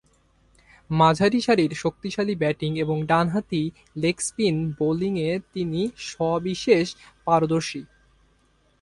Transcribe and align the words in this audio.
মাঝারি 0.89 1.39
সারির 1.41 1.71
শক্তিশালী 1.75 2.35
ব্যাটিং 2.35 2.71
ও 2.83 2.95
ডানহাতি 3.05 3.63
লেগ-স্পিন 3.95 4.55
বোলিংয়ে 4.79 5.31
তিনি 5.53 5.81
সবিশেষ 6.09 6.87
পারদর্শী। 7.25 7.81